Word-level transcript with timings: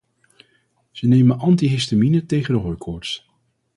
Ze 0.91 1.07
namen 1.07 1.39
antihistamine 1.39 2.25
tegen 2.25 2.53
de 2.53 2.59
hooikoorts. 2.59 3.29